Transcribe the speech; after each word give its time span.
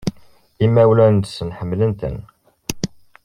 Imawlan-nnes 0.65 1.35
ḥemmlen-ten. 1.57 2.17